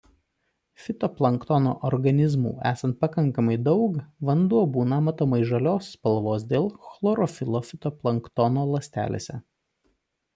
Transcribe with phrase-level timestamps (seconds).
[0.83, 9.37] Fitoplanktono organizmų esant pakankamai daug vanduo būna matomai žalios spalvos dėl chlorofilo fitoplanktono ląstelėse.